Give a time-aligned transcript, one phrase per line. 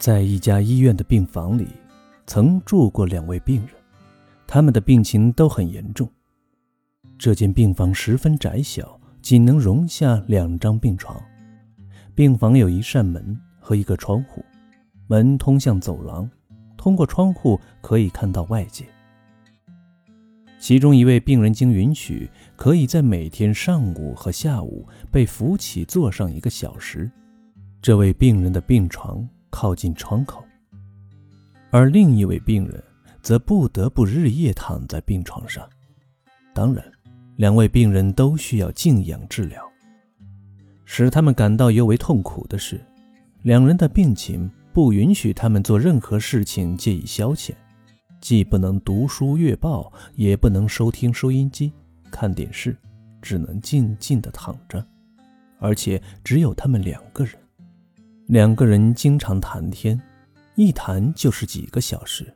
[0.00, 1.68] 在一家医院的病房里，
[2.26, 3.74] 曾住过两位病人，
[4.46, 6.10] 他们的病情都很严重。
[7.18, 11.22] 这间病房十分窄小，仅能容下两张病床。
[12.14, 14.42] 病房有一扇门和一个窗户，
[15.06, 16.26] 门通向走廊，
[16.78, 18.86] 通过窗户可以看到外界。
[20.58, 27.10] 其中一位病人经允许，可以在每天上午和下午被扶起坐上一个小时。
[27.82, 30.44] 这位病人的病床靠近窗口，
[31.70, 32.82] 而另一位病人
[33.20, 35.68] 则不得不日夜躺在病床上。
[36.54, 36.84] 当然，
[37.36, 39.62] 两位病人都需要静养治疗。
[40.84, 42.80] 使他们感到尤为痛苦的是，
[43.42, 47.52] 两人的病情不允许他们做任何事情借以消遣。
[48.20, 51.72] 既不能读书阅报，也不能收听收音机、
[52.10, 52.76] 看电视，
[53.22, 54.84] 只能静静地躺着，
[55.58, 57.34] 而且只有他们两个人。
[58.30, 60.00] 两个人经常谈天，
[60.54, 62.32] 一谈就是几个小时。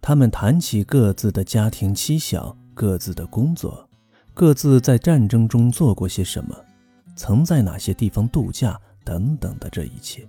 [0.00, 3.88] 他们谈起各自的家庭妻小、各自的工作、
[4.34, 6.64] 各自在战争中做过些什么、
[7.14, 10.28] 曾在哪些地方度假等等的这一切。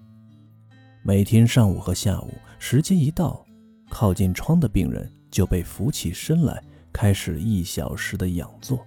[1.02, 3.44] 每天上午和下午，时间一到。
[3.90, 6.62] 靠近窗的病人就被扶起身来，
[6.94, 8.86] 开始一小时的仰坐。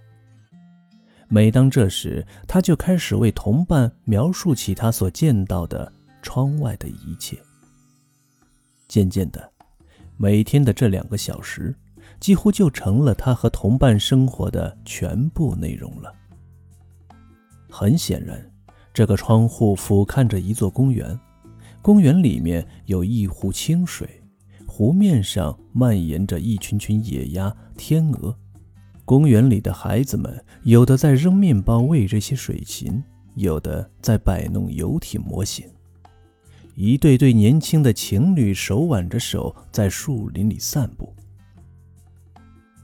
[1.29, 7.39] 每当这时，他就开始为同伴描述起他所见到的窗外的一切。
[8.89, 9.53] 渐渐的，
[10.17, 11.77] 每天的这两个小时
[12.19, 16.11] 几乎就成了他和同伴生活的全部内容了。
[17.69, 18.51] 很显然，
[18.95, 21.19] 这个窗户俯瞰着一座公园，
[21.83, 24.09] 公园里面有一湖清水。
[24.67, 28.35] 湖面上蔓延着一群群野鸭、天鹅。
[29.09, 33.03] 公园里的孩子们，有的在扔面包喂这些水禽，
[33.37, 35.67] 有的在摆弄游艇模型。
[36.75, 41.11] 一对对年轻的情侣手挽着手在树林里散步。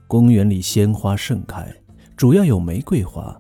[0.07, 1.71] 公园里鲜花盛开，
[2.17, 3.39] 主要有玫瑰花，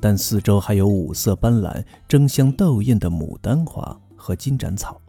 [0.00, 5.00] 但四周还有五色斑斓、争相斗艳的牡丹花和金盏草。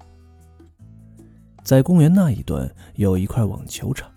[1.63, 4.11] 在公园那一端有一块网球场，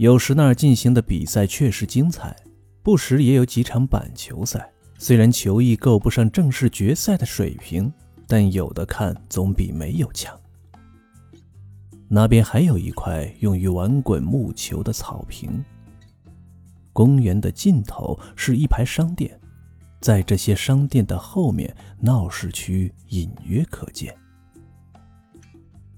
[0.00, 2.34] 有时那儿进行的比赛确实精彩，
[2.82, 4.72] 不时也有几场板球赛。
[4.98, 7.92] 虽然球艺够不上正式决赛的水平，
[8.26, 10.34] 但有的看总比没有强。
[12.08, 15.62] 那边还有一块用于玩滚木球的草坪。
[16.94, 19.38] 公园的尽头是一排商店，
[20.00, 24.16] 在这些商店的后面，闹市区隐约可见。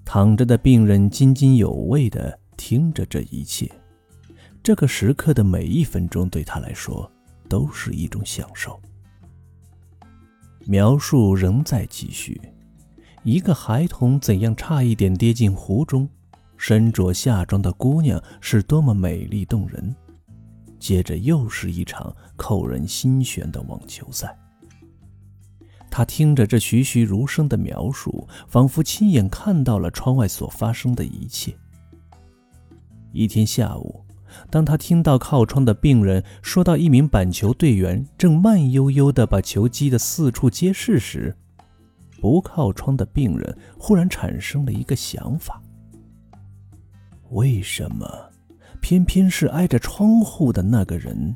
[0.04, 3.70] 躺着的病人津津有味地听着这一切，
[4.62, 7.10] 这个时刻的每一分钟对他来说
[7.48, 8.80] 都是一种享受。
[10.66, 12.40] 描述仍在继续，
[13.24, 16.08] 一个孩童怎样差一点跌进湖中，
[16.56, 19.94] 身着夏装的姑娘是多么美丽动人。
[20.78, 24.36] 接着又是一场扣人心弦的网球赛。
[25.90, 31.52] 他听着这栩栩如生的描述，仿佛亲眼看到了窗外所发生的一切。
[33.12, 34.04] 一天下午，
[34.50, 41.34] 当他听到靠窗的病人说到一名板球队员正慢悠悠地把球击得四处皆是时，
[42.20, 45.60] 不靠窗的病人忽然产生了一个想法：
[47.30, 48.06] 为什么
[48.80, 51.34] 偏偏是挨着窗户的那个人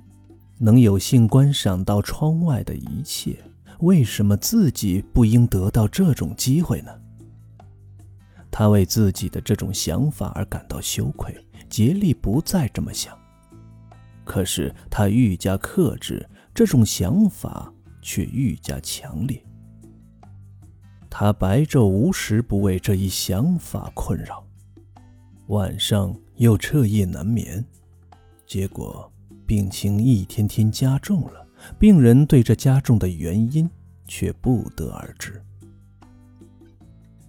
[0.59, 3.37] 能有幸观赏到窗外的一切？
[3.81, 6.91] 为什么自己不应得到这种机会呢？
[8.59, 11.37] 他为自己的这种想法而感到羞愧，
[11.69, 13.15] 竭力不再这么想。
[14.25, 19.39] 可是他愈加克制，这种想法却愈加强烈。
[21.11, 24.43] 他白昼无时不为这一想法困扰，
[25.49, 27.63] 晚上又彻夜难眠，
[28.47, 29.13] 结果
[29.47, 31.47] 病情一天天加重了。
[31.79, 33.69] 病人对这加重的原因
[34.07, 35.43] 却不得而知。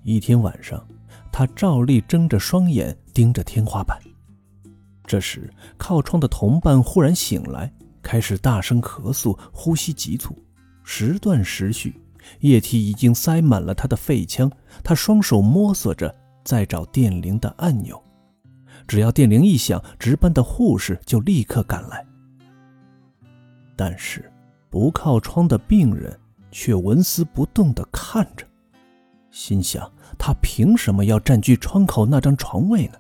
[0.04, 0.88] 一天晚上，
[1.38, 3.96] 他照例睁着双眼盯着天花板。
[5.06, 10.36] 这时，靠窗的同伴忽然醒来，开始大声咳嗽，呼吸急促，
[10.84, 12.02] 时断时续，
[12.40, 14.52] 液体已经塞满了他的肺腔。
[14.84, 16.12] 他双手摸索着，
[16.44, 18.02] 在找电铃的按钮。
[18.88, 22.04] 只要电铃一响，值班的护士就立刻赶来。
[23.76, 24.28] 但是，
[24.72, 26.20] 不靠窗的病人
[26.50, 28.44] 却纹丝不动地看着，
[29.38, 32.98] 心想：他凭什么要占据窗口那张床位呢？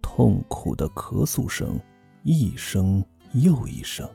[0.00, 1.76] 痛苦的咳嗽声
[2.22, 4.08] 一声又一声，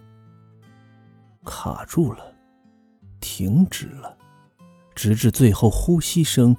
[1.44, 2.34] 卡住了，
[3.20, 4.18] 停止了，
[4.96, 6.56] 直至最后呼吸声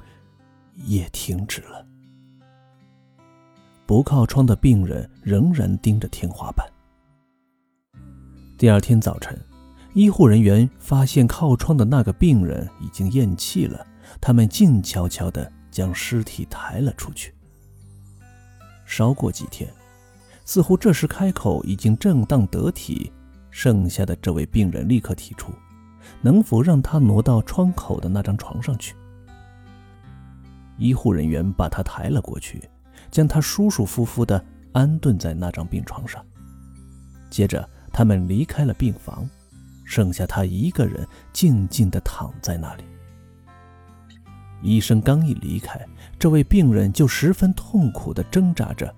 [0.84, 1.86] 也停止了。
[3.86, 6.70] 不靠窗的病人仍然盯着天花板。
[8.58, 9.34] 第二天早晨，
[9.94, 13.86] 医护人员发现靠窗的那个病人已经咽气了，
[14.20, 17.32] 他们静悄悄地将尸体抬了出去。
[18.84, 19.72] 稍过几天，
[20.44, 23.12] 似乎这时开口已经正当得体，
[23.50, 25.52] 剩下的这位病人立刻提出，
[26.20, 28.94] 能否让他挪到窗口的那张床上去。
[30.76, 32.62] 医护人员把他抬了过去。
[33.10, 34.42] 将他舒舒服服地
[34.72, 36.24] 安顿在那张病床上，
[37.30, 39.28] 接着他们离开了病房，
[39.94, 42.82] 剩下他一个人静静地躺在那里。
[44.60, 45.80] 医生刚一离开，
[46.18, 48.92] 这位病人就十分痛苦地挣扎着，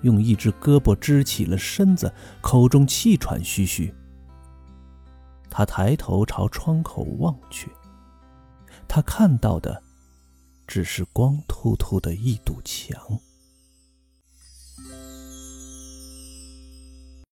[0.00, 2.10] 用一只胳膊支起了身子，
[2.40, 3.92] 口中气喘吁吁。
[5.50, 7.70] 他抬头朝窗口望去，
[8.88, 9.82] 他看到的
[10.66, 12.98] 只是光秃秃的一堵墙。